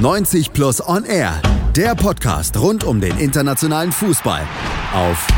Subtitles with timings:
[0.00, 1.42] 90 Plus On Air,
[1.76, 4.48] der Podcast rund um den internationalen Fußball
[4.94, 5.28] auf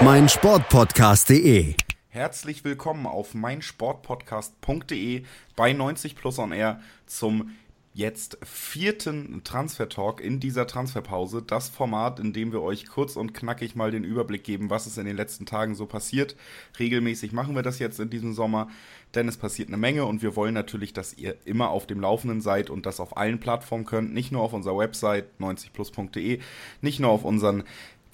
[0.00, 1.74] meinsportpodcast.de.
[2.06, 5.24] Herzlich willkommen auf meinsportpodcast.de
[5.56, 7.50] bei 90 Plus On Air zum
[7.96, 11.42] jetzt vierten Transfer Talk in dieser Transferpause.
[11.42, 14.98] Das Format, in dem wir euch kurz und knackig mal den Überblick geben, was ist
[14.98, 16.36] in den letzten Tagen so passiert.
[16.78, 18.68] Regelmäßig machen wir das jetzt in diesem Sommer,
[19.16, 22.40] denn es passiert eine Menge und wir wollen natürlich, dass ihr immer auf dem Laufenden
[22.40, 24.14] seid und das auf allen Plattformen könnt.
[24.14, 26.40] Nicht nur auf unserer Website 90plus.de,
[26.82, 27.64] nicht nur auf unseren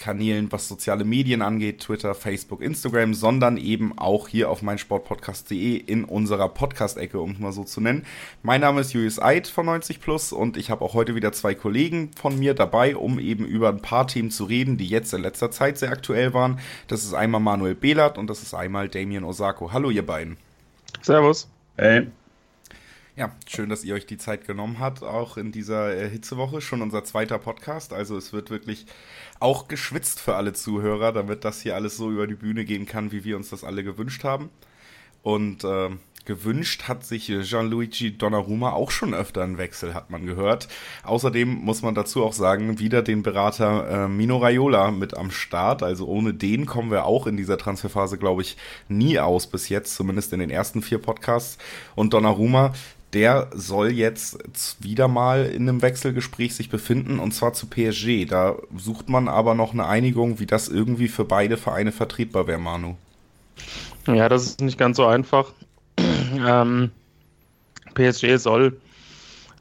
[0.02, 6.04] Kanälen, was soziale Medien angeht, Twitter, Facebook, Instagram, sondern eben auch hier auf meinsportpodcast.de in
[6.04, 8.04] unserer Podcast-Ecke, um es mal so zu nennen.
[8.42, 11.54] Mein Name ist Julius Eid von 90 Plus und ich habe auch heute wieder zwei
[11.54, 15.22] Kollegen von mir dabei, um eben über ein paar Themen zu reden, die jetzt in
[15.22, 16.58] letzter Zeit sehr aktuell waren.
[16.88, 19.72] Das ist einmal Manuel Behlert und das ist einmal Damien Osako.
[19.72, 20.36] Hallo ihr beiden.
[21.02, 21.48] Servus.
[21.76, 22.06] Hey.
[23.16, 26.80] Ja, schön, dass ihr euch die Zeit genommen habt, auch in dieser äh, Hitzewoche, schon
[26.80, 27.92] unser zweiter Podcast.
[27.92, 28.86] Also es wird wirklich
[29.40, 33.10] auch geschwitzt für alle Zuhörer, damit das hier alles so über die Bühne gehen kann,
[33.10, 34.48] wie wir uns das alle gewünscht haben.
[35.22, 35.90] Und äh,
[36.24, 40.68] gewünscht hat sich Gianluigi Donnarumma auch schon öfter einen Wechsel, hat man gehört.
[41.04, 45.82] Außerdem muss man dazu auch sagen, wieder den Berater äh, Mino Raiola mit am Start.
[45.82, 48.56] Also ohne den kommen wir auch in dieser Transferphase, glaube ich,
[48.88, 51.58] nie aus bis jetzt, zumindest in den ersten vier Podcasts.
[51.94, 52.72] Und Donnarumma,
[53.12, 54.38] der soll jetzt
[54.80, 58.26] wieder mal in einem Wechselgespräch sich befinden und zwar zu PSG.
[58.26, 62.58] Da sucht man aber noch eine Einigung, wie das irgendwie für beide Vereine vertretbar wäre,
[62.58, 62.96] Manu.
[64.06, 65.52] Ja, das ist nicht ganz so einfach.
[66.46, 66.90] Ähm,
[67.94, 68.80] PSG soll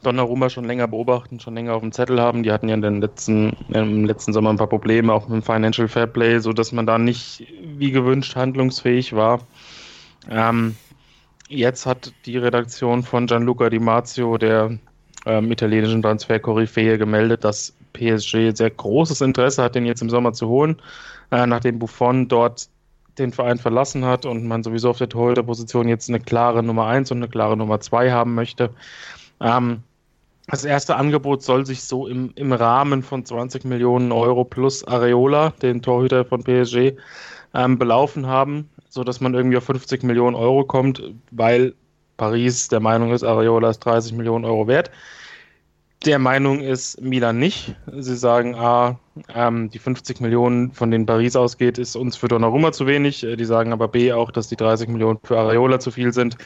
[0.02, 2.42] Donnarumma schon länger beobachten, schon länger auf dem Zettel haben.
[2.42, 5.42] Die hatten ja in den letzten, im letzten Sommer ein paar Probleme, auch mit dem
[5.42, 9.40] Financial Fairplay, sodass man da nicht wie gewünscht handlungsfähig war.
[10.28, 10.74] Ähm,
[11.52, 14.78] Jetzt hat die Redaktion von Gianluca Di Marzio, der
[15.26, 20.48] ähm, italienischen Transfer-Koryphäe, gemeldet, dass PSG sehr großes Interesse hat, den jetzt im Sommer zu
[20.48, 20.80] holen,
[21.30, 22.70] äh, nachdem Buffon dort
[23.18, 27.10] den Verein verlassen hat und man sowieso auf der Torhüterposition jetzt eine klare Nummer 1
[27.10, 28.70] und eine klare Nummer 2 haben möchte.
[29.40, 29.82] Ähm,
[30.48, 35.50] das erste Angebot soll sich so im, im Rahmen von 20 Millionen Euro plus Areola,
[35.62, 36.96] den Torhüter von PSG,
[37.54, 41.74] ähm, belaufen haben so dass man irgendwie auf 50 Millionen Euro kommt, weil
[42.18, 44.90] Paris der Meinung ist, Areola ist 30 Millionen Euro wert.
[46.04, 47.76] Der Meinung ist Milan nicht.
[47.96, 48.98] Sie sagen, A,
[49.32, 53.22] ähm, die 50 Millionen, von denen Paris ausgeht, ist uns für Donnarumma zu wenig.
[53.22, 56.36] Äh, die sagen aber B auch, dass die 30 Millionen für Areola zu viel sind.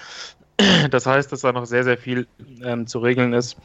[0.90, 2.26] Das heißt, dass da noch sehr, sehr viel
[2.64, 3.58] ähm, zu regeln ist.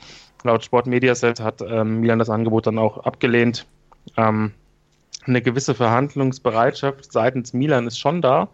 [0.43, 3.65] Laut Sport Mediaset hat ähm, Milan das Angebot dann auch abgelehnt.
[4.17, 4.51] Ähm,
[5.25, 8.49] eine gewisse Verhandlungsbereitschaft seitens Milan ist schon da,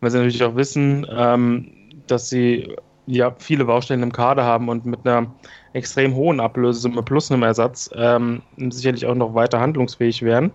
[0.00, 1.72] weil sie natürlich auch wissen, ähm,
[2.06, 5.34] dass sie ja viele Baustellen im Kader haben und mit einer
[5.74, 10.52] extrem hohen Ablösesumme plus einem Ersatz ähm, sicherlich auch noch weiter handlungsfähig wären.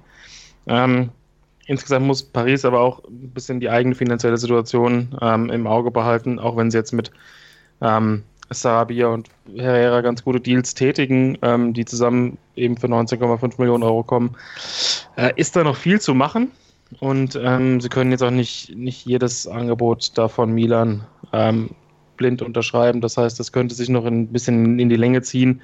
[0.65, 1.09] Ähm,
[1.67, 6.39] insgesamt muss Paris aber auch ein bisschen die eigene finanzielle Situation ähm, im Auge behalten,
[6.39, 7.11] auch wenn sie jetzt mit
[7.81, 13.83] ähm, Sarabia und Herrera ganz gute Deals tätigen, ähm, die zusammen eben für 19,5 Millionen
[13.83, 14.35] Euro kommen,
[15.17, 16.51] äh, ist da noch viel zu machen.
[16.99, 21.69] Und ähm, sie können jetzt auch nicht, nicht jedes Angebot da von Milan ähm,
[22.19, 23.01] blind unterschreiben.
[23.01, 25.61] Das heißt, das könnte sich noch ein bisschen in die Länge ziehen.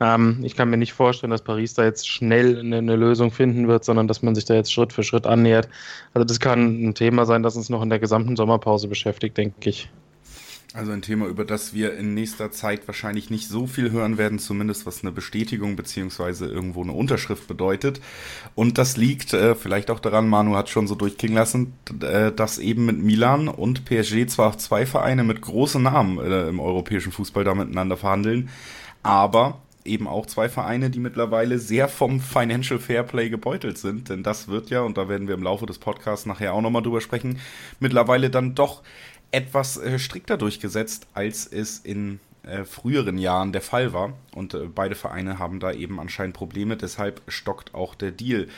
[0.00, 3.68] Ähm, ich kann mir nicht vorstellen, dass Paris da jetzt schnell eine, eine, Lösung finden
[3.68, 5.68] wird, sondern dass man sich da jetzt Schritt für Schritt annähert.
[6.14, 9.68] Also das kann ein Thema sein, das uns noch in der gesamten Sommerpause beschäftigt, denke
[9.68, 9.90] ich.
[10.74, 14.38] Also ein Thema, über das wir in nächster Zeit wahrscheinlich nicht so viel hören werden,
[14.38, 18.00] zumindest was eine Bestätigung beziehungsweise irgendwo eine Unterschrift bedeutet.
[18.54, 21.72] Und das liegt äh, vielleicht auch daran, Manu hat schon so durchklingen lassen,
[22.02, 26.58] äh, dass eben mit Milan und PSG zwar zwei Vereine mit großen Namen äh, im
[26.58, 28.50] europäischen Fußball da miteinander verhandeln,
[29.02, 34.08] aber eben auch zwei Vereine, die mittlerweile sehr vom Financial Fairplay gebeutelt sind.
[34.08, 36.82] Denn das wird ja, und da werden wir im Laufe des Podcasts nachher auch nochmal
[36.82, 37.38] drüber sprechen,
[37.80, 38.82] mittlerweile dann doch
[39.36, 44.14] etwas äh, strikter durchgesetzt, als es in äh, früheren Jahren der Fall war.
[44.34, 48.48] Und äh, beide Vereine haben da eben anscheinend Probleme, deshalb stockt auch der Deal.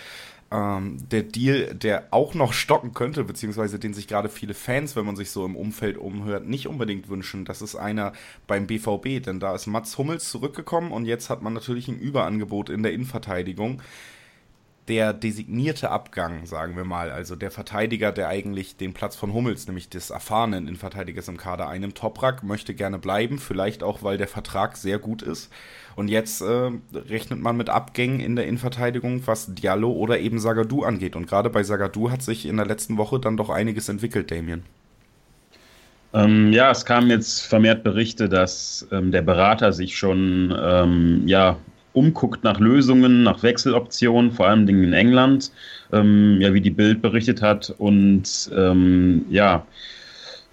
[0.53, 5.05] Ähm, der Deal, der auch noch stocken könnte, beziehungsweise den sich gerade viele Fans, wenn
[5.05, 8.13] man sich so im Umfeld umhört, nicht unbedingt wünschen, das ist einer
[8.47, 12.71] beim BVB, denn da ist Mats Hummels zurückgekommen und jetzt hat man natürlich ein Überangebot
[12.71, 13.83] in der Innenverteidigung
[14.88, 19.67] der designierte Abgang, sagen wir mal, also der Verteidiger, der eigentlich den Platz von Hummels,
[19.67, 24.29] nämlich des erfahrenen Innenverteidigers im Kader einem Toprak, möchte gerne bleiben, vielleicht auch, weil der
[24.29, 25.52] Vertrag sehr gut ist.
[25.96, 30.85] Und jetzt äh, rechnet man mit Abgängen in der Innenverteidigung, was Diallo oder eben Sagadou
[30.85, 31.17] angeht.
[31.17, 34.62] Und gerade bei Sagadou hat sich in der letzten Woche dann doch einiges entwickelt, Damien.
[36.14, 41.58] Ähm, ja, es kamen jetzt vermehrt Berichte, dass ähm, der Berater sich schon ähm, ja,
[41.99, 45.50] umguckt nach Lösungen, nach Wechseloptionen, vor allem in England,
[45.93, 47.75] ähm, ja, wie die Bild berichtet hat.
[47.79, 49.67] Und ähm, ja,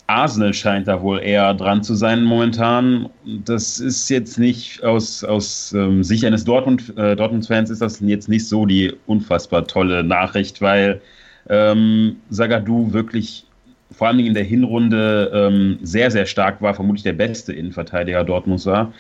[0.08, 3.10] Arsenal scheint da wohl eher dran zu sein momentan.
[3.46, 8.28] Das ist jetzt nicht aus, aus ähm, Sicht eines Dortmund, äh, Dortmund-Fans ist das jetzt
[8.28, 11.02] nicht so die unfassbar tolle Nachricht, weil
[11.48, 13.46] ähm, Sagadu wirklich
[13.92, 18.66] vor allem in der Hinrunde ähm, sehr, sehr stark war, vermutlich der beste Innenverteidiger Dortmunds
[18.66, 18.92] war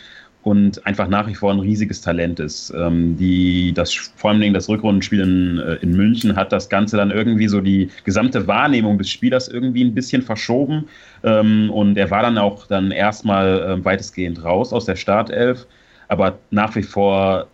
[0.45, 2.71] und einfach nach wie vor ein riesiges Talent ist.
[2.77, 7.09] Ähm, die, das, vor allem das Rückrundenspiel in, äh, in München hat das Ganze dann
[7.09, 10.87] irgendwie so die gesamte Wahrnehmung des Spielers irgendwie ein bisschen verschoben
[11.23, 15.65] ähm, und er war dann auch dann erstmal äh, weitestgehend raus aus der Startelf,
[16.09, 17.47] aber nach wie vor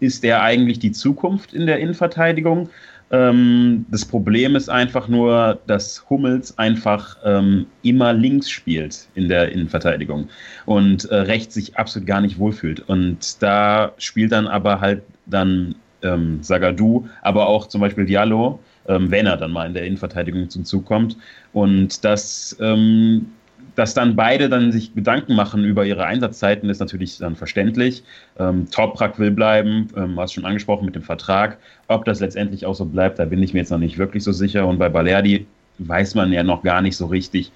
[0.00, 2.68] ist er eigentlich die Zukunft in der Innenverteidigung.
[3.14, 9.52] Ähm, das Problem ist einfach nur, dass Hummels einfach ähm, immer links spielt in der
[9.52, 10.28] Innenverteidigung
[10.66, 12.80] und äh, rechts sich absolut gar nicht wohlfühlt.
[12.80, 18.58] Und da spielt dann aber halt dann ähm, Sagadu, aber auch zum Beispiel Diallo,
[18.88, 21.16] ähm, wenn er dann mal in der Innenverteidigung zum Zug kommt.
[21.52, 23.26] Und das ähm,
[23.74, 28.04] dass dann beide dann sich Gedanken machen über ihre Einsatzzeiten, ist natürlich dann verständlich.
[28.38, 31.58] Ähm, Toprak will bleiben, ähm, hast schon angesprochen mit dem Vertrag.
[31.88, 34.32] Ob das letztendlich auch so bleibt, da bin ich mir jetzt noch nicht wirklich so
[34.32, 34.66] sicher.
[34.66, 35.46] Und bei Balerdi
[35.78, 37.50] weiß man ja noch gar nicht so richtig,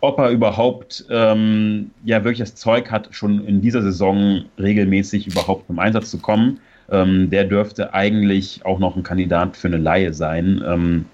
[0.00, 5.68] ob er überhaupt ähm, ja wirklich das Zeug hat, schon in dieser Saison regelmäßig überhaupt
[5.68, 6.58] zum Einsatz zu kommen.
[6.90, 11.06] Ähm, der dürfte eigentlich auch noch ein Kandidat für eine Laie sein.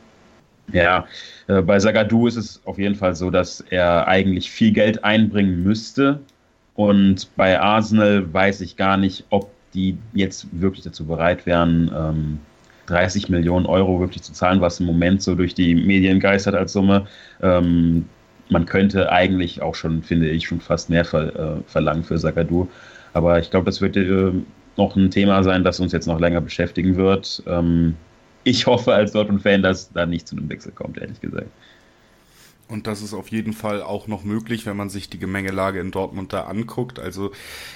[0.73, 1.07] Ähm, ja,
[1.47, 5.63] äh, bei Sagadu ist es auf jeden Fall so, dass er eigentlich viel Geld einbringen
[5.63, 6.21] müsste.
[6.75, 12.39] Und bei Arsenal weiß ich gar nicht, ob die jetzt wirklich dazu bereit wären, ähm,
[12.87, 16.73] 30 Millionen Euro wirklich zu zahlen, was im Moment so durch die Medien geistert als
[16.73, 17.07] Summe.
[17.43, 18.07] Ähm,
[18.49, 22.69] man könnte eigentlich auch schon, finde ich, schon fast mehr äh, verlangen für Sagadu.
[23.13, 24.33] Aber ich glaube, das wird äh,
[24.77, 27.43] noch ein Thema sein, das uns jetzt noch länger beschäftigen wird.
[27.47, 27.97] Ähm,
[28.45, 31.49] ich hoffe als Dortmund-Fan, dass da nicht zu einem Wechsel kommt, ehrlich gesagt.
[32.69, 35.91] Und das ist auf jeden Fall auch noch möglich, wenn man sich die Gemengelage in
[35.91, 36.99] Dortmund da anguckt.
[36.99, 37.33] Also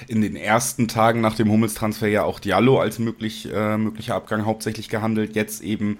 [0.07, 4.45] in den ersten Tagen nach dem Hummels-Transfer ja auch Diallo als möglich, äh, möglicher Abgang
[4.45, 5.35] hauptsächlich gehandelt.
[5.35, 5.97] Jetzt eben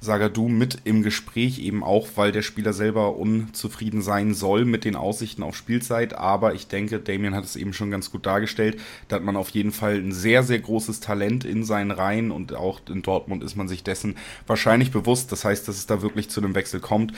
[0.00, 4.96] Sagadu mit im Gespräch, eben auch, weil der Spieler selber unzufrieden sein soll mit den
[4.96, 6.14] Aussichten auf Spielzeit.
[6.14, 8.80] Aber ich denke, Damien hat es eben schon ganz gut dargestellt.
[9.08, 12.54] Da hat man auf jeden Fall ein sehr, sehr großes Talent in seinen Reihen und
[12.54, 14.16] auch in Dortmund ist man sich dessen
[14.46, 15.32] wahrscheinlich bewusst.
[15.32, 17.12] Das heißt, dass es da wirklich zu einem Wechsel kommt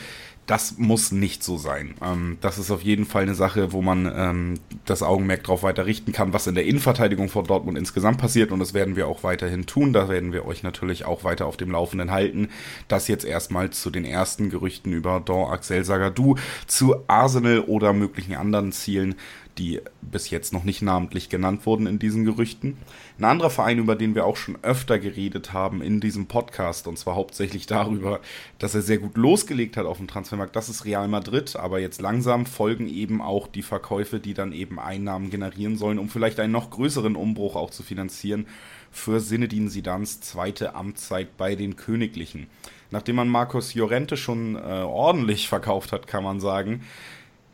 [0.47, 1.95] das muss nicht so sein.
[2.03, 5.87] Ähm, das ist auf jeden Fall eine Sache, wo man ähm, das Augenmerk darauf weiter
[5.87, 8.51] richten kann, was in der Innenverteidigung von Dortmund insgesamt passiert.
[8.51, 9.93] Und das werden wir auch weiterhin tun.
[9.93, 12.49] Da werden wir euch natürlich auch weiter auf dem Laufenden halten.
[12.89, 16.37] Das jetzt erstmal zu den ersten Gerüchten über Don Axel Sagadou,
[16.67, 19.17] zu Arsenal oder möglichen anderen Zielen
[19.59, 22.77] die bis jetzt noch nicht namentlich genannt wurden in diesen Gerüchten.
[23.19, 26.99] Ein anderer Verein, über den wir auch schon öfter geredet haben in diesem Podcast, und
[26.99, 28.21] zwar hauptsächlich darüber,
[28.59, 32.01] dass er sehr gut losgelegt hat auf dem Transfermarkt, das ist Real Madrid, aber jetzt
[32.01, 36.53] langsam folgen eben auch die Verkäufe, die dann eben Einnahmen generieren sollen, um vielleicht einen
[36.53, 38.47] noch größeren Umbruch auch zu finanzieren
[38.93, 42.47] für Sinedin Sidans zweite Amtszeit bei den Königlichen.
[42.91, 46.83] Nachdem man Marcos Llorente schon äh, ordentlich verkauft hat, kann man sagen,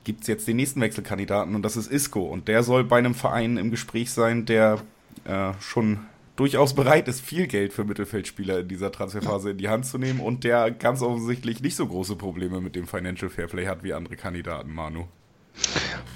[0.04, 2.22] gibt es jetzt den nächsten Wechselkandidaten und das ist Isco.
[2.22, 4.80] Und der soll bei einem Verein im Gespräch sein, der
[5.24, 6.00] äh, schon
[6.34, 10.20] durchaus bereit ist, viel Geld für Mittelfeldspieler in dieser Transferphase in die Hand zu nehmen
[10.20, 14.16] und der ganz offensichtlich nicht so große Probleme mit dem Financial Fairplay hat wie andere
[14.16, 15.08] Kandidaten, Manu.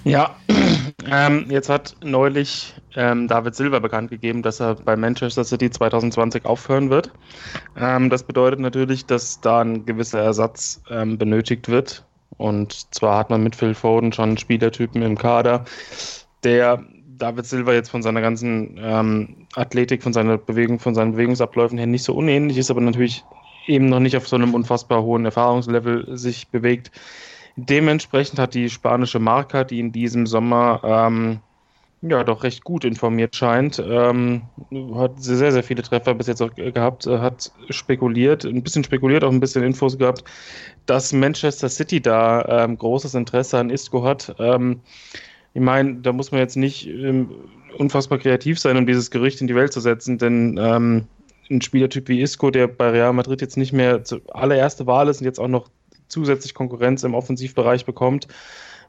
[0.04, 0.35] Ja,
[1.11, 6.44] ähm, jetzt hat neulich ähm, David Silva bekannt gegeben, dass er bei Manchester City 2020
[6.44, 7.12] aufhören wird.
[7.76, 12.04] Ähm, das bedeutet natürlich, dass da ein gewisser Ersatz ähm, benötigt wird.
[12.37, 15.64] Und zwar hat man mit Phil Foden schon einen Spielertypen im Kader,
[16.42, 16.82] der
[17.18, 21.87] David Silva jetzt von seiner ganzen ähm, Athletik, von seiner Bewegung, von seinen Bewegungsabläufen her
[21.87, 23.23] nicht so unähnlich ist, aber natürlich
[23.68, 26.90] eben noch nicht auf so einem unfassbar hohen Erfahrungslevel sich bewegt.
[27.56, 31.40] Dementsprechend hat die spanische Marca, die in diesem Sommer ähm,
[32.02, 34.42] ja doch recht gut informiert scheint, ähm,
[34.94, 39.30] hat sehr, sehr viele Treffer bis jetzt auch gehabt, hat spekuliert, ein bisschen spekuliert, auch
[39.30, 40.25] ein bisschen Infos gehabt,
[40.87, 44.35] dass Manchester City da ähm, großes Interesse an Isco hat.
[44.38, 44.80] Ähm,
[45.54, 47.30] ich meine, da muss man jetzt nicht ähm,
[47.78, 51.04] unfassbar kreativ sein, um dieses Gerücht in die Welt zu setzen, denn ähm,
[51.50, 55.21] ein Spielertyp wie Isco, der bei Real Madrid jetzt nicht mehr zur allererste Wahl ist
[55.21, 55.68] und jetzt auch noch
[56.12, 58.28] zusätzlich Konkurrenz im Offensivbereich bekommt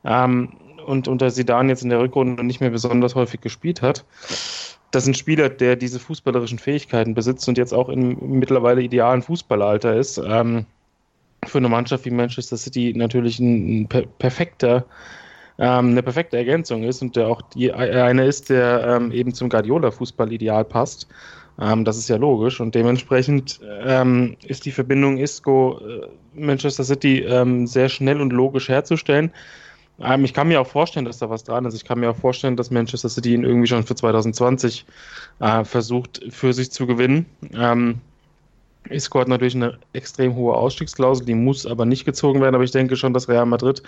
[0.03, 0.53] ähm,
[0.85, 4.05] und unter Sidan jetzt in der Rückrunde nicht mehr besonders häufig gespielt hat.
[4.91, 9.23] Das ist ein Spieler, der diese fußballerischen Fähigkeiten besitzt und jetzt auch im mittlerweile idealen
[9.23, 10.19] Fußballalter ist.
[10.23, 10.65] Ähm,
[11.47, 14.85] für eine Mannschaft wie Manchester City natürlich ein, per perfekter
[15.59, 19.49] ähm, eine perfekte Ergänzung ist und der auch die, eine ist, der ähm, eben zum
[19.49, 21.07] Guardiola-Fußball ideal passt.
[21.59, 27.67] Ähm, das ist ja logisch und dementsprechend ähm, ist die Verbindung Isco-Manchester äh, City ähm,
[27.67, 29.31] sehr schnell und logisch herzustellen.
[29.99, 31.75] Ähm, ich kann mir auch vorstellen, dass da was dran ist.
[31.75, 34.85] Ich kann mir auch vorstellen, dass Manchester City ihn irgendwie schon für 2020
[35.39, 37.25] äh, versucht, für sich zu gewinnen.
[38.89, 42.55] Isco hat natürlich eine extrem hohe Ausstiegsklausel, die muss aber nicht gezogen werden.
[42.55, 43.81] Aber ich denke schon, dass Real Madrid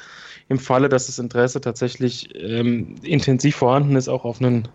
[0.48, 4.68] im Falle, dass das Interesse tatsächlich ähm, intensiv vorhanden ist, auch auf einen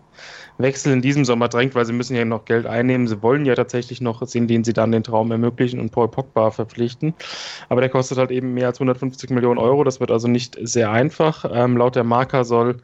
[0.57, 3.07] Wechsel in diesem Sommer drängt, weil sie müssen ja noch Geld einnehmen.
[3.07, 6.51] Sie wollen ja tatsächlich noch sehen, den sie dann den Traum ermöglichen und Paul Pogba
[6.51, 7.13] verpflichten.
[7.69, 9.83] Aber der kostet halt eben mehr als 150 Millionen Euro.
[9.83, 11.45] Das wird also nicht sehr einfach.
[11.51, 12.77] Ähm, laut der Marker soll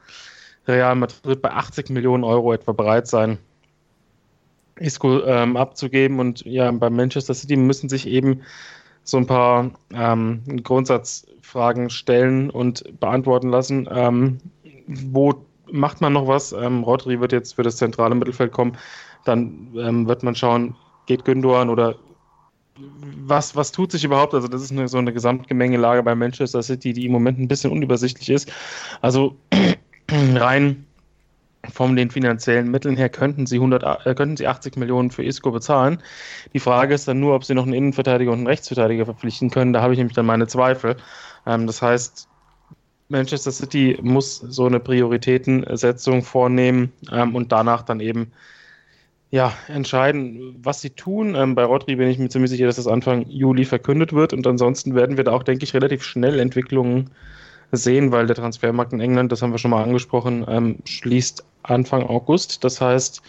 [0.68, 3.38] Real Madrid bei 80 Millionen Euro etwa bereit sein,
[4.80, 6.20] Isco ähm, abzugeben.
[6.20, 8.42] Und ja, bei Manchester City müssen sich eben
[9.04, 13.88] so ein paar ähm, Grundsatzfragen stellen und beantworten lassen.
[13.92, 14.40] Ähm,
[14.88, 16.52] wo macht man noch was?
[16.52, 18.78] Ähm, Rodri wird jetzt für das zentrale Mittelfeld kommen.
[19.26, 21.96] Dann ähm, wird man schauen, geht Gündogan oder
[23.26, 24.34] was, was tut sich überhaupt?
[24.34, 27.72] Also, das ist eine, so eine Gesamtgemengelage bei Manchester City, die im Moment ein bisschen
[27.72, 28.52] unübersichtlich ist.
[29.02, 29.36] Also,
[30.12, 30.87] rein
[31.72, 35.52] von den finanziellen Mitteln her könnten sie, 100, äh, könnten sie 80 Millionen für Isco
[35.52, 36.02] bezahlen.
[36.54, 39.74] Die Frage ist dann nur, ob sie noch einen Innenverteidiger und einen Rechtsverteidiger verpflichten können.
[39.74, 40.98] Da habe ich nämlich dann meine Zweifel.
[41.46, 42.28] Ähm, das heißt,
[43.10, 48.32] Manchester City muss so eine Prioritätensetzung vornehmen ähm, und danach dann eben
[49.30, 51.36] ja, entscheiden, was sie tun.
[51.36, 54.48] Ähm, bei Rodri bin ich mir ziemlich sicher, dass das Anfang Juli verkündet wird und
[54.48, 57.10] ansonsten werden wir da auch, denke ich, relativ schnell Entwicklungen
[57.72, 62.04] sehen, weil der Transfermarkt in England, das haben wir schon mal angesprochen, ähm, schließt Anfang
[62.04, 62.64] August.
[62.64, 63.22] Das heißt,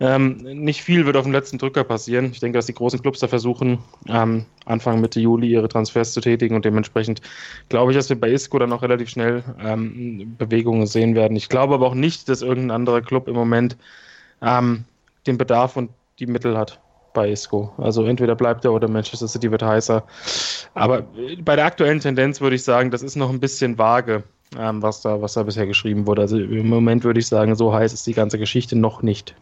[0.00, 2.30] ähm, nicht viel wird auf dem letzten Drücker passieren.
[2.32, 6.20] Ich denke, dass die großen Clubs da versuchen, ähm, Anfang Mitte Juli ihre Transfers zu
[6.20, 7.20] tätigen und dementsprechend
[7.68, 11.36] glaube ich, dass wir bei Isco dann auch relativ schnell ähm, Bewegungen sehen werden.
[11.36, 13.76] Ich glaube aber auch nicht, dass irgendein anderer Club im Moment
[14.40, 14.84] ähm,
[15.26, 16.80] den Bedarf und die Mittel hat
[17.14, 17.72] bei Isco.
[17.78, 20.02] Also entweder bleibt er oder Manchester City wird heißer.
[20.74, 21.06] Aber
[21.44, 24.24] bei der aktuellen Tendenz würde ich sagen, das ist noch ein bisschen vage,
[24.58, 26.22] ähm, was, da, was da bisher geschrieben wurde.
[26.22, 29.34] Also im Moment würde ich sagen, so heiß ist die ganze Geschichte noch nicht.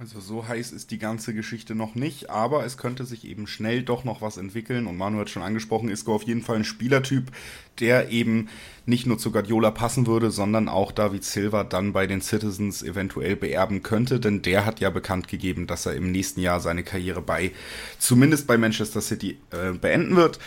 [0.00, 3.82] Also so heiß ist die ganze Geschichte noch nicht, aber es könnte sich eben schnell
[3.82, 4.86] doch noch was entwickeln.
[4.86, 7.32] Und Manu hat schon angesprochen, Isco auf jeden Fall ein Spielertyp,
[7.80, 8.48] der eben
[8.86, 13.34] nicht nur zu Guardiola passen würde, sondern auch David Silva dann bei den Citizens eventuell
[13.34, 17.20] beerben könnte, denn der hat ja bekannt gegeben, dass er im nächsten Jahr seine Karriere
[17.20, 17.50] bei,
[17.98, 20.38] zumindest bei Manchester City, äh, beenden wird.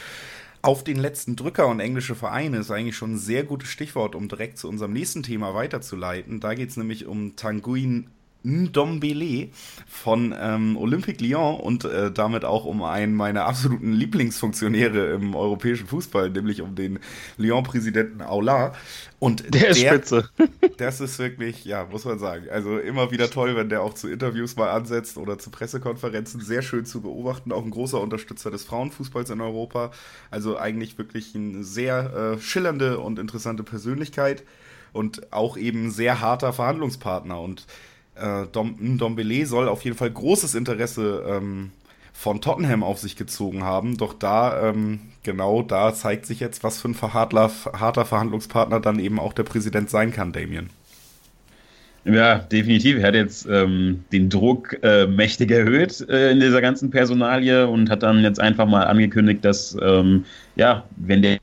[0.64, 4.28] Auf den letzten Drücker und englische Vereine ist eigentlich schon ein sehr gutes Stichwort, um
[4.28, 6.40] direkt zu unserem nächsten Thema weiterzuleiten.
[6.40, 8.12] Da geht es nämlich um Tanguin
[8.44, 9.50] Ndombele
[9.88, 15.88] von ähm, Olympique Lyon und äh, damit auch um einen meiner absoluten Lieblingsfunktionäre im europäischen
[15.88, 17.00] Fußball, nämlich um den
[17.38, 18.74] Lyon-Präsidenten Aula.
[19.20, 20.30] Und der, der ist spitze.
[20.78, 22.48] Das ist wirklich, ja, muss man sagen.
[22.50, 26.42] Also immer wieder toll, wenn der auch zu Interviews mal ansetzt oder zu Pressekonferenzen.
[26.42, 27.52] Sehr schön zu beobachten.
[27.52, 29.92] Auch ein großer Unterstützer des Frauenfußballs in Europa.
[30.32, 34.44] Also eigentlich wirklich eine sehr äh, schillernde und interessante Persönlichkeit
[34.94, 37.40] und auch eben sehr harter Verhandlungspartner.
[37.40, 37.68] Und
[38.22, 41.72] äh, Dom Dombele soll auf jeden Fall großes Interesse ähm,
[42.14, 43.98] von Tottenham auf sich gezogen haben.
[43.98, 49.00] Doch da, ähm, genau da zeigt sich jetzt, was für ein verhartler, harter Verhandlungspartner dann
[49.00, 50.70] eben auch der Präsident sein kann, Damien.
[52.04, 52.98] Ja, definitiv.
[52.98, 57.92] Er hat jetzt ähm, den Druck äh, mächtig erhöht äh, in dieser ganzen Personalie und
[57.92, 60.26] hat dann jetzt einfach mal angekündigt, dass, ähm,
[60.56, 61.38] ja, wenn der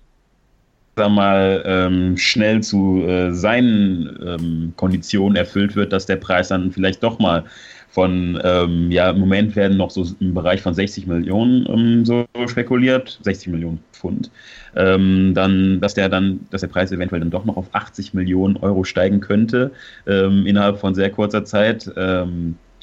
[1.08, 7.02] mal ähm, schnell zu äh, seinen ähm, Konditionen erfüllt wird, dass der Preis dann vielleicht
[7.02, 7.44] doch mal
[7.90, 12.26] von, ähm, ja, im Moment werden noch so im Bereich von 60 Millionen ähm, so
[12.46, 14.30] spekuliert, 60 Millionen Pfund,
[14.76, 18.56] ähm, dann, dass der dann, dass der Preis eventuell dann doch noch auf 80 Millionen
[18.58, 19.72] Euro steigen könnte
[20.06, 21.90] ähm, innerhalb von sehr kurzer Zeit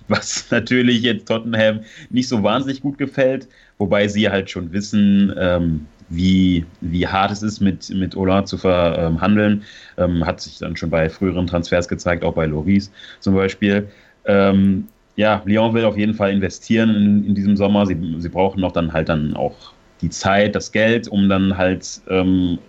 [0.07, 5.87] was natürlich jetzt Tottenham nicht so wahnsinnig gut gefällt, wobei sie halt schon wissen, ähm,
[6.09, 9.63] wie, wie hart es ist, mit, mit Ola zu verhandeln.
[9.97, 13.87] Ähm, hat sich dann schon bei früheren Transfers gezeigt, auch bei Loris zum Beispiel.
[14.25, 17.85] Ähm, ja, Lyon will auf jeden Fall investieren in, in diesem Sommer.
[17.85, 22.01] Sie, sie brauchen noch dann halt dann auch die Zeit, das Geld, um dann halt
[22.09, 22.59] ähm,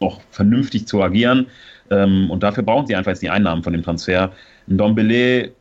[0.00, 1.46] noch vernünftig zu agieren.
[1.90, 4.32] Ähm, und dafür brauchen sie einfach jetzt die Einnahmen von dem Transfer.
[4.68, 5.52] Ein Dombele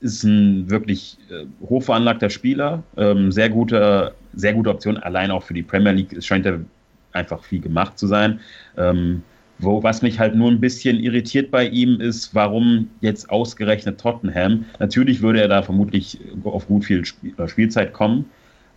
[0.00, 5.54] ist ein wirklich äh, hochveranlagter Spieler, ähm, sehr gute, sehr gute Option, allein auch für
[5.54, 6.12] die Premier League.
[6.12, 6.60] Es scheint er
[7.18, 8.40] einfach viel gemacht zu sein.
[8.76, 9.22] Ähm,
[9.60, 14.64] wo, was mich halt nur ein bisschen irritiert bei ihm ist, warum jetzt ausgerechnet Tottenham.
[14.78, 17.02] Natürlich würde er da vermutlich auf gut viel
[17.38, 18.24] äh, Spielzeit kommen,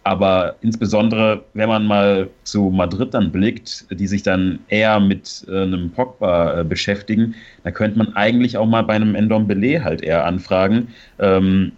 [0.04, 5.62] Aber insbesondere, wenn man mal zu Madrid dann blickt, die sich dann eher mit äh,
[5.64, 10.26] einem Pogba äh, beschäftigen, da könnte man eigentlich auch mal bei einem Endombele halt eher
[10.26, 10.88] anfragen.
[11.20, 11.74] Ähm,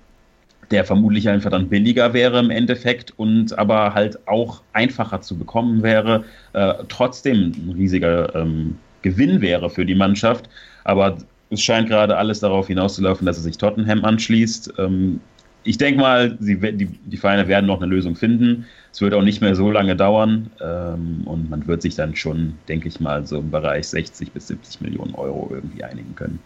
[0.73, 5.83] der vermutlich einfach dann billiger wäre im Endeffekt und aber halt auch einfacher zu bekommen
[5.83, 10.49] wäre, äh, trotzdem ein riesiger ähm, Gewinn wäre für die Mannschaft.
[10.83, 11.17] Aber
[11.51, 14.73] es scheint gerade alles darauf hinauszulaufen, dass er sich Tottenham anschließt.
[14.79, 15.21] Ähm,
[15.63, 18.65] ich denke mal, sie, die, die Vereine werden noch eine Lösung finden.
[18.91, 22.55] Es wird auch nicht mehr so lange dauern ähm, und man wird sich dann schon,
[22.67, 26.39] denke ich mal, so im Bereich 60 bis 70 Millionen Euro irgendwie einigen können.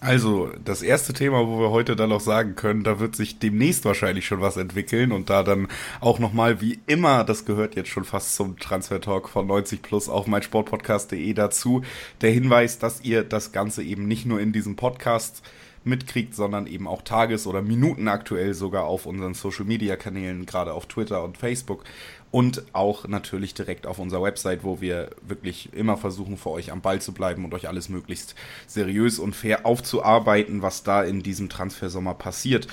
[0.00, 3.84] Also, das erste Thema, wo wir heute dann noch sagen können, da wird sich demnächst
[3.84, 5.68] wahrscheinlich schon was entwickeln und da dann
[6.00, 10.08] auch nochmal, wie immer, das gehört jetzt schon fast zum Transfer Talk von 90 Plus
[10.08, 11.82] auf meinsportpodcast.de dazu,
[12.20, 15.42] der Hinweis, dass ihr das Ganze eben nicht nur in diesem Podcast
[15.86, 21.38] mitkriegt, sondern eben auch tages- oder minutenaktuell sogar auf unseren Social-Media-Kanälen, gerade auf Twitter und
[21.38, 21.84] Facebook
[22.36, 26.82] und auch natürlich direkt auf unserer Website, wo wir wirklich immer versuchen, für euch am
[26.82, 28.34] Ball zu bleiben und euch alles möglichst
[28.66, 32.68] seriös und fair aufzuarbeiten, was da in diesem Transfersommer passiert.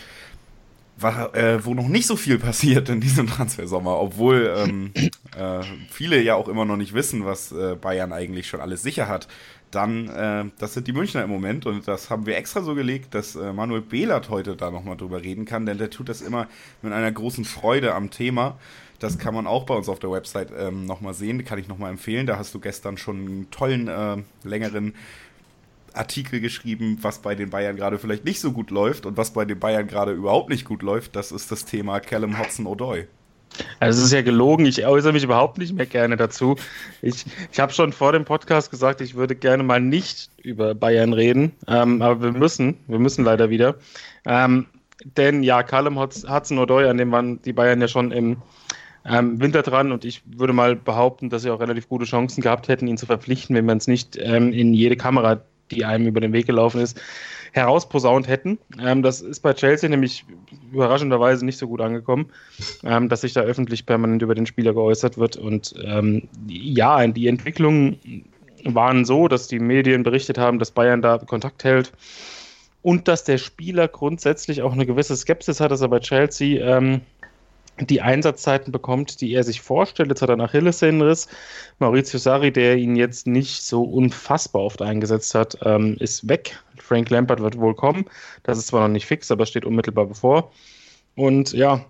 [0.98, 4.92] War, äh, wo noch nicht so viel passiert in diesem Transfersommer, obwohl ähm,
[5.38, 9.08] äh, viele ja auch immer noch nicht wissen, was äh, Bayern eigentlich schon alles sicher
[9.08, 9.30] hat
[9.74, 13.16] dann, äh, das sind die Münchner im Moment und das haben wir extra so gelegt,
[13.16, 16.48] dass äh, Manuel Behlert heute da nochmal drüber reden kann, denn der tut das immer
[16.82, 18.60] mit einer großen Freude am Thema.
[19.04, 21.92] Das kann man auch bei uns auf der Website ähm, nochmal sehen, kann ich nochmal
[21.92, 22.26] empfehlen.
[22.26, 24.96] Da hast du gestern schon einen tollen, äh, längeren
[25.92, 29.44] Artikel geschrieben, was bei den Bayern gerade vielleicht nicht so gut läuft und was bei
[29.44, 31.18] den Bayern gerade überhaupt nicht gut läuft.
[31.18, 33.08] Das ist das Thema Callum Hudson-Odoi.
[33.82, 36.56] Also es ist ja gelogen, ich äußere mich überhaupt nicht mehr gerne dazu.
[37.02, 41.12] Ich, ich habe schon vor dem Podcast gesagt, ich würde gerne mal nicht über Bayern
[41.12, 43.76] reden, ähm, aber wir müssen, wir müssen leider wieder.
[44.26, 44.68] Ähm,
[45.18, 48.38] denn ja, Callum Hudson-Odoi, an dem waren die Bayern ja schon im
[49.06, 52.68] ähm, Winter dran und ich würde mal behaupten, dass sie auch relativ gute Chancen gehabt
[52.68, 55.42] hätten, ihn zu verpflichten, wenn man es nicht ähm, in jede Kamera,
[55.72, 57.00] die einem über den Weg gelaufen ist,
[57.52, 58.58] herausposaunt hätten.
[58.82, 60.26] Ähm, das ist bei Chelsea nämlich
[60.72, 62.28] überraschenderweise nicht so gut angekommen,
[62.84, 65.38] ähm, dass sich da öffentlich permanent über den Spieler geäußert wird.
[65.38, 68.26] Und ähm, ja, die Entwicklungen
[68.66, 71.92] waren so, dass die Medien berichtet haben, dass Bayern da Kontakt hält
[72.82, 77.02] und dass der Spieler grundsätzlich auch eine gewisse Skepsis hat, dass er bei Chelsea ähm,
[77.80, 80.10] die Einsatzzeiten bekommt, die er sich vorstellt.
[80.10, 81.28] Jetzt hat er einen Achillessehnenriss.
[81.80, 86.60] Maurizio Sarri, der ihn jetzt nicht so unfassbar oft eingesetzt hat, ähm, ist weg.
[86.78, 88.06] Frank Lampard wird wohl kommen.
[88.44, 90.52] Das ist zwar noch nicht fix, aber steht unmittelbar bevor.
[91.16, 91.84] Und ja,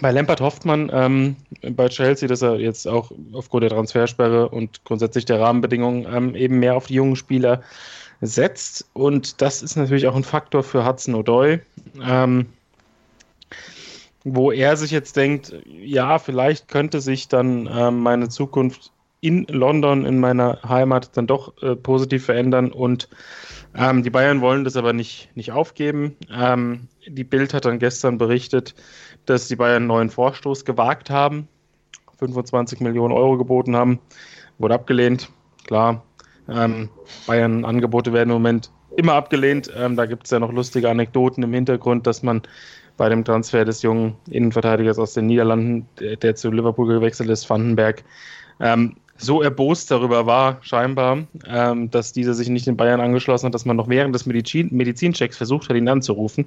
[0.00, 4.84] bei Lampard hofft man ähm, bei Chelsea, dass er jetzt auch aufgrund der Transfersperre und
[4.84, 7.62] grundsätzlich der Rahmenbedingungen ähm, eben mehr auf die jungen Spieler
[8.20, 8.86] setzt.
[8.92, 11.60] Und das ist natürlich auch ein Faktor für Hudson O'Doy.
[12.02, 12.46] Ähm,
[14.24, 20.04] wo er sich jetzt denkt, ja, vielleicht könnte sich dann äh, meine Zukunft in London,
[20.04, 23.08] in meiner Heimat, dann doch äh, positiv verändern und
[23.76, 26.16] ähm, die Bayern wollen das aber nicht, nicht aufgeben.
[26.30, 28.74] Ähm, die Bild hat dann gestern berichtet,
[29.26, 31.48] dass die Bayern einen neuen Vorstoß gewagt haben,
[32.18, 33.98] 25 Millionen Euro geboten haben,
[34.58, 35.30] wurde abgelehnt.
[35.66, 36.02] Klar,
[36.48, 36.88] ähm,
[37.26, 39.70] Bayern-Angebote werden im Moment immer abgelehnt.
[39.76, 42.42] Ähm, da gibt es ja noch lustige Anekdoten im Hintergrund, dass man
[42.96, 47.48] bei dem Transfer des jungen Innenverteidigers aus den Niederlanden, der, der zu Liverpool gewechselt ist,
[47.48, 48.04] Vandenberg,
[48.60, 53.54] ähm, so erbost darüber war, scheinbar, ähm, dass dieser sich nicht in Bayern angeschlossen hat,
[53.54, 56.46] dass man noch während des Medizin Medizinchecks versucht hat, ihn anzurufen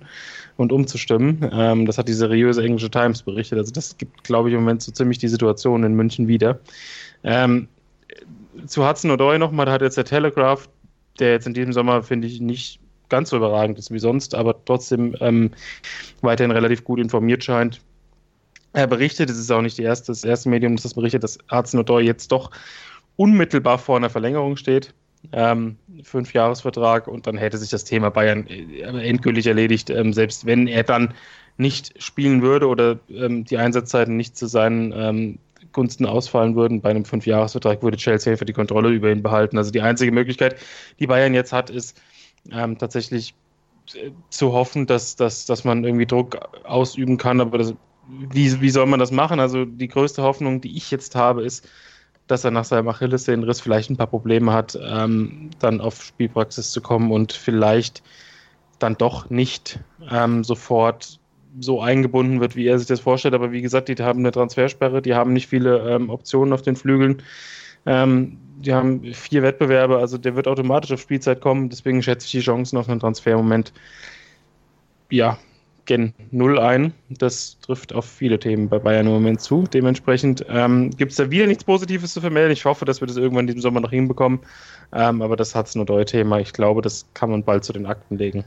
[0.57, 1.49] und umzustimmen.
[1.51, 3.57] Ähm, das hat die seriöse englische Times berichtet.
[3.57, 6.59] Also das gibt, glaube ich, im Moment so ziemlich die Situation in München wieder.
[7.23, 7.69] Ähm,
[8.65, 10.67] zu Hudson O'Doy nochmal, da hat jetzt der Telegraph,
[11.19, 12.79] der jetzt in diesem Sommer, finde ich, nicht
[13.09, 15.51] ganz so überragend ist wie sonst, aber trotzdem ähm,
[16.21, 17.81] weiterhin relativ gut informiert scheint.
[18.73, 22.01] Er berichtet, es ist auch nicht erste, das erste Medium, das das berichtet, dass Arznodor
[22.01, 22.51] jetzt doch
[23.15, 24.93] unmittelbar vor einer Verlängerung steht.
[25.31, 30.67] Ähm, Fünfjahresvertrag und dann hätte sich das Thema Bayern äh, endgültig erledigt, ähm, selbst wenn
[30.67, 31.13] er dann
[31.57, 35.39] nicht spielen würde oder ähm, die Einsatzzeiten nicht zu seinen ähm,
[35.73, 36.81] Gunsten ausfallen würden.
[36.81, 39.57] Bei einem Fünfjahresvertrag würde Chelsea für die Kontrolle über ihn behalten.
[39.57, 40.55] Also die einzige Möglichkeit,
[40.99, 41.99] die Bayern jetzt hat, ist
[42.51, 43.33] ähm, tatsächlich
[43.93, 47.73] äh, zu hoffen, dass, dass, dass man irgendwie Druck ausüben kann, aber das,
[48.07, 49.39] wie, wie soll man das machen?
[49.39, 51.67] Also die größte Hoffnung, die ich jetzt habe, ist,
[52.27, 56.81] dass er nach seinem Achillessehnenriss vielleicht ein paar Probleme hat, ähm, dann auf Spielpraxis zu
[56.81, 58.03] kommen und vielleicht
[58.79, 59.79] dann doch nicht
[60.11, 61.19] ähm, sofort
[61.59, 63.33] so eingebunden wird, wie er sich das vorstellt.
[63.33, 66.75] Aber wie gesagt, die haben eine Transfersperre, die haben nicht viele ähm, Optionen auf den
[66.75, 67.23] Flügeln.
[67.87, 71.69] Ähm, die haben vier Wettbewerbe, also der wird automatisch auf Spielzeit kommen.
[71.69, 73.73] Deswegen schätze ich die Chancen auf einen Transfer im Moment
[75.09, 75.37] ja
[75.85, 76.93] Gen 0 ein.
[77.09, 79.63] Das trifft auf viele Themen bei Bayern im Moment zu.
[79.73, 82.51] Dementsprechend ähm, gibt es da wieder nichts Positives zu vermelden.
[82.51, 84.39] Ich hoffe, dass wir das irgendwann in diesem Sommer noch hinbekommen.
[84.93, 86.39] Ähm, aber das hat es nur Thema.
[86.39, 88.43] Ich glaube, das kann man bald zu den Akten legen.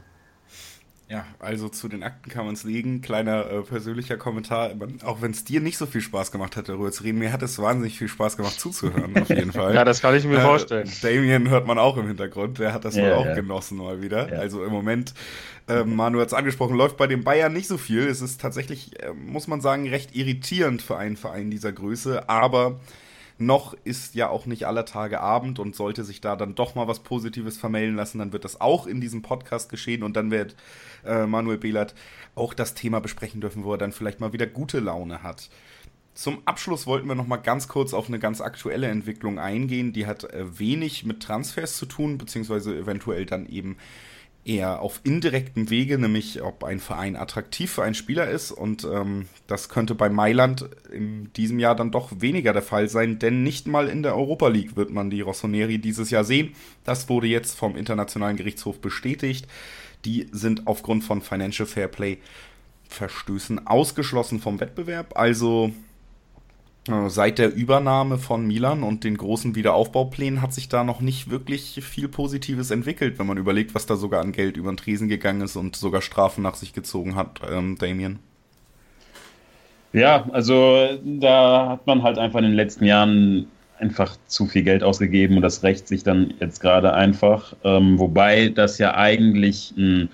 [1.11, 3.01] Ja, also zu den Akten kann man es legen.
[3.01, 4.71] Kleiner äh, persönlicher Kommentar.
[5.03, 7.41] Auch wenn es dir nicht so viel Spaß gemacht hat, darüber zu reden, mir hat
[7.41, 9.75] es wahnsinnig viel Spaß gemacht zuzuhören, auf jeden Fall.
[9.75, 10.89] ja, das kann ich mir äh, vorstellen.
[11.01, 13.35] Damien hört man auch im Hintergrund, der hat das ja, wohl auch ja.
[13.35, 14.31] genossen mal wieder.
[14.31, 14.39] Ja.
[14.39, 15.13] Also im Moment,
[15.67, 18.07] äh, Manu hat es angesprochen, läuft bei den Bayern nicht so viel.
[18.07, 22.79] Es ist tatsächlich, äh, muss man sagen, recht irritierend für einen Verein dieser Größe, aber
[23.41, 26.87] noch ist ja auch nicht aller Tage Abend und sollte sich da dann doch mal
[26.87, 30.55] was Positives vermelden lassen, dann wird das auch in diesem Podcast geschehen und dann wird
[31.05, 31.95] äh, Manuel Behlert
[32.35, 35.49] auch das Thema besprechen dürfen, wo er dann vielleicht mal wieder gute Laune hat.
[36.13, 39.93] Zum Abschluss wollten wir noch mal ganz kurz auf eine ganz aktuelle Entwicklung eingehen.
[39.93, 43.77] Die hat äh, wenig mit Transfers zu tun, beziehungsweise eventuell dann eben
[44.43, 48.51] eher auf indirektem Wege, nämlich ob ein Verein attraktiv für einen Spieler ist.
[48.51, 53.19] Und ähm, das könnte bei Mailand in diesem Jahr dann doch weniger der Fall sein,
[53.19, 56.55] denn nicht mal in der Europa League wird man die Rossoneri dieses Jahr sehen.
[56.83, 59.47] Das wurde jetzt vom Internationalen Gerichtshof bestätigt.
[60.05, 62.17] Die sind aufgrund von Financial Fair Play
[62.89, 65.17] Verstößen ausgeschlossen vom Wettbewerb.
[65.17, 65.71] Also
[67.07, 71.79] seit der Übernahme von Milan und den großen Wiederaufbauplänen hat sich da noch nicht wirklich
[71.83, 75.41] viel Positives entwickelt, wenn man überlegt, was da sogar an Geld über den Tresen gegangen
[75.41, 78.19] ist und sogar Strafen nach sich gezogen hat, ähm, Damien.
[79.93, 84.83] Ja, also da hat man halt einfach in den letzten Jahren einfach zu viel Geld
[84.83, 87.55] ausgegeben und das rächt sich dann jetzt gerade einfach.
[87.63, 90.09] Ähm, wobei das ja eigentlich ein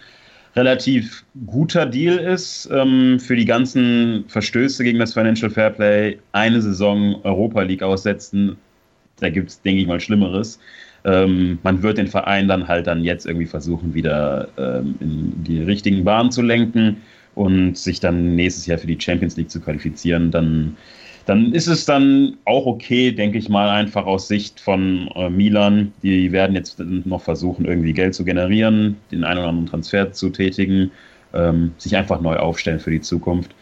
[0.58, 6.18] relativ guter Deal ist ähm, für die ganzen Verstöße gegen das Financial Fairplay.
[6.32, 8.58] Eine Saison Europa League aussetzen,
[9.20, 10.60] da gibt es, denke ich mal, Schlimmeres.
[11.06, 15.62] Ähm, man wird den Verein dann halt dann jetzt irgendwie versuchen, wieder ähm, in die
[15.62, 16.98] richtigen Bahnen zu lenken
[17.36, 20.32] und sich dann nächstes Jahr für die Champions League zu qualifizieren.
[20.32, 20.76] Dann
[21.28, 25.92] dann ist es dann auch okay, denke ich mal, einfach aus Sicht von äh, Milan.
[26.02, 30.30] Die werden jetzt noch versuchen, irgendwie Geld zu generieren, den einen oder anderen Transfer zu
[30.30, 30.90] tätigen,
[31.34, 33.54] ähm, sich einfach neu aufstellen für die Zukunft.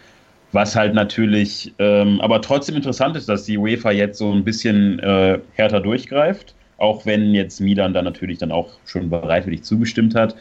[0.52, 5.00] Was halt natürlich, ähm, aber trotzdem interessant ist, dass die UEFA jetzt so ein bisschen
[5.00, 10.36] äh, härter durchgreift, auch wenn jetzt Milan dann natürlich dann auch schon bereitwillig zugestimmt hat.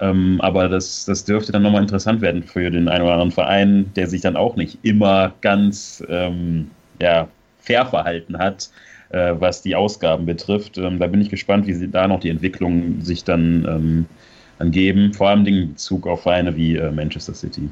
[0.00, 3.92] Ähm, aber das, das dürfte dann nochmal interessant werden für den einen oder anderen Verein,
[3.94, 7.28] der sich dann auch nicht immer ganz ähm, ja,
[7.60, 8.70] fair verhalten hat,
[9.10, 10.78] äh, was die Ausgaben betrifft.
[10.78, 14.06] Ähm, da bin ich gespannt, wie sie da noch die Entwicklung sich dann, ähm,
[14.58, 17.68] dann geben, vor allem in Bezug auf Vereine wie äh, Manchester City.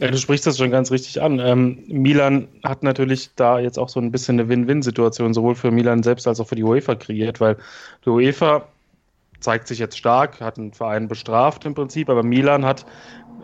[0.00, 1.38] Ja, du sprichst das schon ganz richtig an.
[1.38, 6.02] Ähm, Milan hat natürlich da jetzt auch so ein bisschen eine Win-Win-Situation, sowohl für Milan
[6.02, 7.56] selbst als auch für die UEFA kreiert, weil
[8.04, 8.66] die UEFA
[9.40, 12.86] zeigt sich jetzt stark, hat einen Verein bestraft im Prinzip, aber Milan hat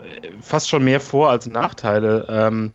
[0.02, 2.26] äh, fast schon mehr Vor- als Nachteile.
[2.28, 2.72] Ähm,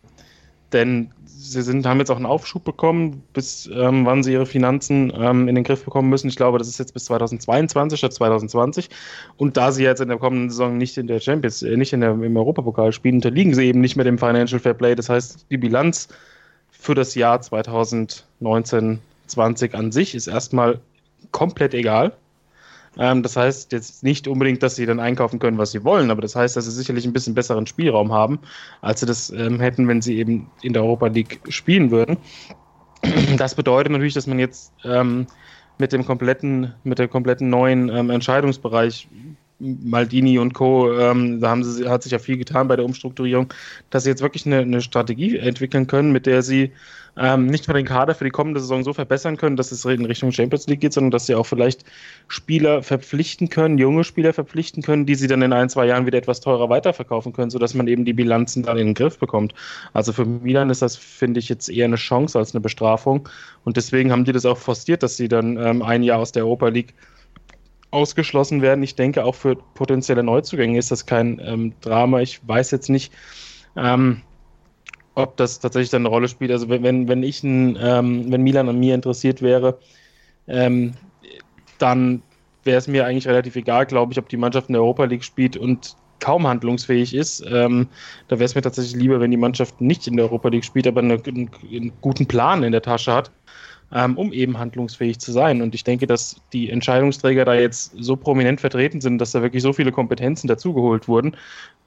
[0.72, 1.10] denn
[1.42, 5.48] sie sind, haben jetzt auch einen Aufschub bekommen, bis ähm, wann sie ihre Finanzen ähm,
[5.48, 6.28] in den Griff bekommen müssen.
[6.28, 8.88] Ich glaube, das ist jetzt bis 2022 statt 2020.
[9.36, 12.00] Und da sie jetzt in der kommenden Saison nicht in der Champions, äh, nicht in
[12.00, 14.94] der, im Europapokal spielen, unterliegen sie eben nicht mehr dem Financial Fair Play.
[14.94, 16.08] Das heißt, die Bilanz
[16.70, 20.80] für das Jahr 2019, 20 an sich ist erstmal
[21.30, 22.12] komplett egal.
[22.98, 26.20] Ähm, das heißt jetzt nicht unbedingt, dass sie dann einkaufen können, was sie wollen, aber
[26.20, 28.38] das heißt, dass sie sicherlich ein bisschen besseren Spielraum haben,
[28.80, 32.16] als sie das ähm, hätten, wenn sie eben in der Europa League spielen würden.
[33.36, 35.26] Das bedeutet natürlich, dass man jetzt ähm,
[35.78, 39.08] mit dem kompletten, mit dem kompletten neuen ähm, Entscheidungsbereich
[39.62, 43.52] Maldini und Co., ähm, da haben sie, hat sich ja viel getan bei der Umstrukturierung,
[43.90, 46.72] dass sie jetzt wirklich eine, eine Strategie entwickeln können, mit der sie
[47.16, 50.04] ähm, nicht nur den Kader für die kommende Saison so verbessern können, dass es in
[50.06, 51.84] Richtung Champions League geht, sondern dass sie auch vielleicht
[52.28, 56.18] Spieler verpflichten können, junge Spieler verpflichten können, die sie dann in ein, zwei Jahren wieder
[56.18, 59.54] etwas teurer weiterverkaufen können, sodass man eben die Bilanzen dann in den Griff bekommt.
[59.92, 63.28] Also für Milan ist das, finde ich, jetzt eher eine Chance als eine Bestrafung.
[63.64, 66.44] Und deswegen haben die das auch forciert, dass sie dann ähm, ein Jahr aus der
[66.44, 66.94] Europa League
[67.92, 68.82] ausgeschlossen werden.
[68.82, 72.20] Ich denke, auch für potenzielle Neuzugänge ist das kein ähm, Drama.
[72.20, 73.12] Ich weiß jetzt nicht,
[73.76, 74.22] ähm,
[75.14, 76.50] ob das tatsächlich dann eine Rolle spielt.
[76.50, 79.78] Also wenn, wenn ich ein, ähm, wenn Milan an mir interessiert wäre,
[80.48, 80.94] ähm,
[81.78, 82.22] dann
[82.64, 85.24] wäre es mir eigentlich relativ egal, glaube ich, ob die Mannschaft in der Europa League
[85.24, 87.44] spielt und kaum handlungsfähig ist.
[87.46, 87.88] Ähm,
[88.28, 90.86] da wäre es mir tatsächlich lieber, wenn die Mannschaft nicht in der Europa League spielt,
[90.86, 93.30] aber eine, einen, einen guten Plan in der Tasche hat
[93.94, 95.62] ähm, um eben handlungsfähig zu sein.
[95.62, 99.62] Und ich denke, dass die Entscheidungsträger da jetzt so prominent vertreten sind, dass da wirklich
[99.62, 101.36] so viele Kompetenzen dazugeholt wurden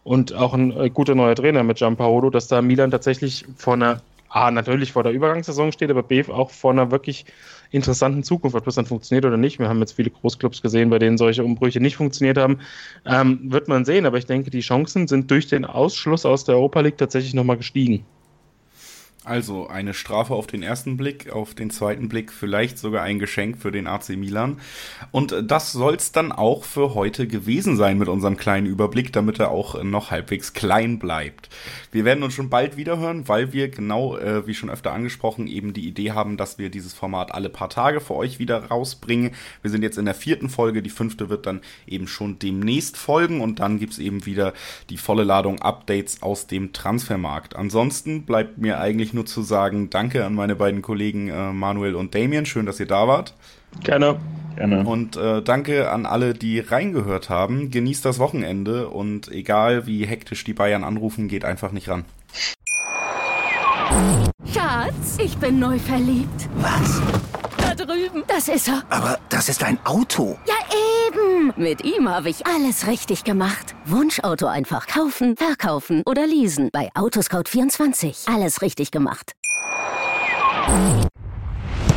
[0.03, 4.01] und auch ein äh, guter neuer Trainer mit Gianpaolo, dass da Milan tatsächlich vor einer
[4.29, 7.25] A, natürlich vor der Übergangssaison steht, aber B, auch vor einer wirklich
[7.71, 8.57] interessanten Zukunft.
[8.57, 11.43] Ob das dann funktioniert oder nicht, wir haben jetzt viele Großclubs gesehen, bei denen solche
[11.43, 12.59] Umbrüche nicht funktioniert haben,
[13.05, 14.05] ähm, wird man sehen.
[14.05, 17.55] Aber ich denke, die Chancen sind durch den Ausschluss aus der Europa League tatsächlich nochmal
[17.55, 18.05] gestiegen.
[19.25, 23.57] Also eine Strafe auf den ersten Blick, auf den zweiten Blick vielleicht sogar ein Geschenk
[23.57, 24.59] für den AC Milan.
[25.09, 29.49] Und das soll's dann auch für heute gewesen sein mit unserem kleinen Überblick, damit er
[29.49, 31.49] auch noch halbwegs klein bleibt.
[31.91, 35.47] Wir werden uns schon bald wieder hören, weil wir genau, äh, wie schon öfter angesprochen,
[35.47, 39.31] eben die Idee haben, dass wir dieses Format alle paar Tage für euch wieder rausbringen.
[39.63, 43.41] Wir sind jetzt in der vierten Folge, die fünfte wird dann eben schon demnächst folgen
[43.41, 44.53] und dann gibt's eben wieder
[44.91, 47.55] die volle Ladung Updates aus dem Transfermarkt.
[47.55, 52.13] Ansonsten bleibt mir eigentlich nur zu sagen, danke an meine beiden Kollegen äh, Manuel und
[52.13, 52.45] Damien.
[52.45, 53.33] Schön, dass ihr da wart.
[53.83, 54.17] Gerne.
[54.55, 54.85] Gerne.
[54.85, 57.71] Und äh, danke an alle, die reingehört haben.
[57.71, 62.05] Genießt das Wochenende und egal wie hektisch die Bayern anrufen, geht einfach nicht ran.
[64.53, 66.49] Schatz, ich bin neu verliebt.
[66.57, 67.01] Was?
[67.77, 68.23] Da drüben.
[68.27, 68.83] Das ist er.
[68.89, 70.37] Aber das ist ein Auto.
[70.47, 70.55] Ja,
[71.07, 71.53] eben.
[71.57, 73.75] Mit ihm habe ich alles richtig gemacht.
[73.85, 76.69] Wunschauto einfach kaufen, verkaufen oder leasen.
[76.71, 78.33] Bei Autoscout24.
[78.33, 79.33] Alles richtig gemacht.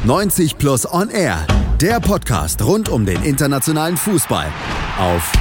[0.04, 1.46] 90 Plus On Air.
[1.80, 4.46] Der Podcast rund um den internationalen Fußball.
[4.98, 5.32] Auf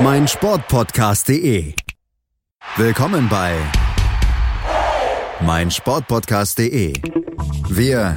[0.00, 1.74] meinsportpodcast.de.
[2.76, 3.54] Willkommen bei
[5.40, 6.94] meinsportpodcast.de.
[7.68, 8.16] Wir